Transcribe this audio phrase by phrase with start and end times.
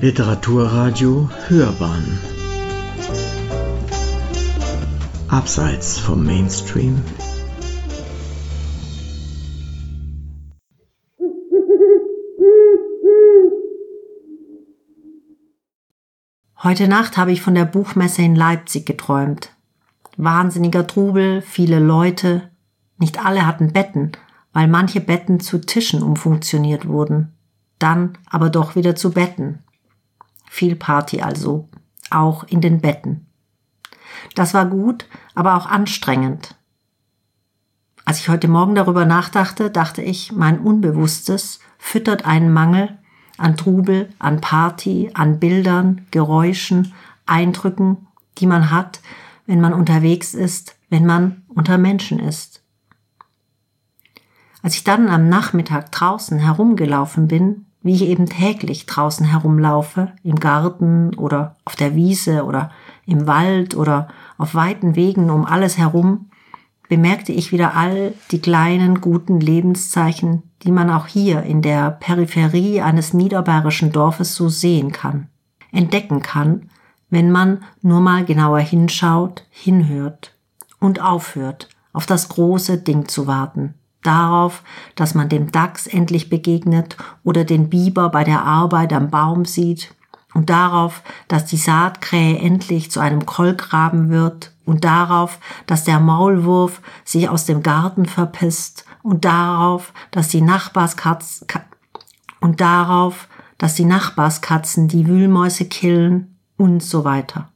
[0.00, 2.20] Literaturradio Hörbahn
[5.26, 7.02] Abseits vom Mainstream
[16.62, 19.50] Heute Nacht habe ich von der Buchmesse in Leipzig geträumt.
[20.16, 22.50] Wahnsinniger Trubel, viele Leute.
[22.98, 24.12] Nicht alle hatten Betten,
[24.52, 27.32] weil manche Betten zu Tischen umfunktioniert wurden.
[27.80, 29.64] Dann aber doch wieder zu Betten.
[30.48, 31.68] Viel Party also,
[32.10, 33.26] auch in den Betten.
[34.34, 36.54] Das war gut, aber auch anstrengend.
[38.04, 42.98] Als ich heute Morgen darüber nachdachte, dachte ich, mein Unbewusstes füttert einen Mangel
[43.36, 46.92] an Trubel, an Party, an Bildern, Geräuschen,
[47.26, 49.00] Eindrücken, die man hat,
[49.46, 52.62] wenn man unterwegs ist, wenn man unter Menschen ist.
[54.62, 60.36] Als ich dann am Nachmittag draußen herumgelaufen bin, wie ich eben täglich draußen herumlaufe, im
[60.36, 62.70] Garten oder auf der Wiese oder
[63.06, 66.30] im Wald oder auf weiten Wegen um alles herum,
[66.88, 72.80] bemerkte ich wieder all die kleinen guten Lebenszeichen, die man auch hier in der Peripherie
[72.80, 75.28] eines niederbayerischen Dorfes so sehen kann,
[75.70, 76.70] entdecken kann,
[77.10, 80.34] wenn man nur mal genauer hinschaut, hinhört
[80.80, 84.62] und aufhört, auf das große Ding zu warten, darauf,
[84.94, 89.94] dass man dem Dachs endlich begegnet oder den Biber bei der Arbeit am Baum sieht
[90.34, 96.80] und darauf, dass die Saatkrähe endlich zu einem Kolkraben wird und darauf, dass der Maulwurf
[97.04, 101.44] sich aus dem Garten verpisst und darauf, dass die Nachbarskatz
[102.40, 107.48] und darauf, dass die Nachbarskatzen die Wühlmäuse killen und so weiter.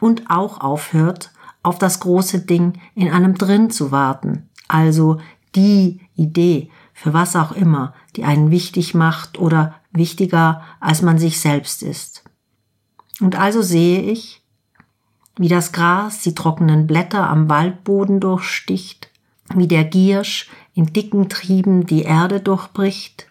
[0.00, 1.30] Und auch aufhört,
[1.62, 5.18] auf das große Ding in einem drin zu warten, also
[5.54, 11.40] die Idee, für was auch immer, die einen wichtig macht oder wichtiger als man sich
[11.40, 12.24] selbst ist.
[13.20, 14.42] Und also sehe ich,
[15.36, 19.10] wie das Gras die trockenen Blätter am Waldboden durchsticht,
[19.54, 23.26] wie der Giersch in dicken Trieben die Erde durchbricht,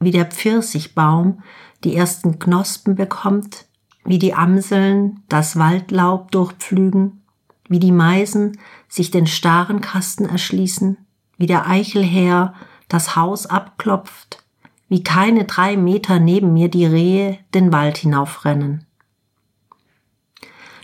[0.00, 1.42] wie der Pfirsichbaum
[1.84, 3.66] die ersten Knospen bekommt,
[4.04, 7.22] wie die Amseln das Waldlaub durchpflügen,
[7.68, 10.98] wie die Meisen sich den starren Kasten erschließen,
[11.36, 12.54] wie der Eichelherr
[12.88, 14.44] das Haus abklopft,
[14.88, 18.86] wie keine drei Meter neben mir die Rehe den Wald hinaufrennen.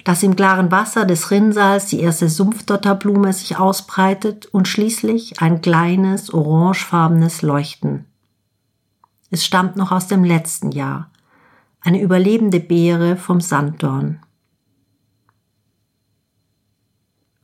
[0.05, 6.33] Dass im klaren Wasser des Rinnsals die erste Sumpfdotterblume sich ausbreitet und schließlich ein kleines
[6.33, 8.06] orangefarbenes Leuchten.
[9.31, 11.11] Es stammt noch aus dem letzten Jahr,
[11.81, 14.21] eine überlebende Beere vom Sanddorn.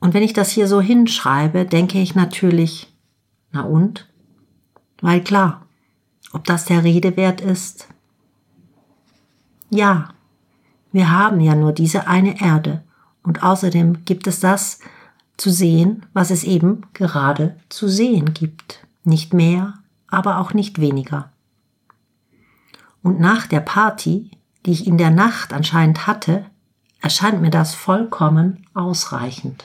[0.01, 2.93] Und wenn ich das hier so hinschreibe, denke ich natürlich,
[3.57, 4.09] na und?
[5.01, 5.67] Weil klar,
[6.33, 7.89] ob das der Rede wert ist?
[9.71, 10.11] Ja,
[10.93, 12.85] wir haben ja nur diese eine Erde
[13.23, 14.81] und außerdem gibt es das
[15.37, 18.87] zu sehen, was es eben gerade zu sehen gibt.
[19.05, 19.75] Nicht mehr,
[20.09, 21.31] aber auch nicht weniger.
[23.03, 24.31] Und nach der Party,
[24.65, 26.47] die ich in der Nacht anscheinend hatte,
[27.01, 29.65] erscheint mir das vollkommen ausreichend.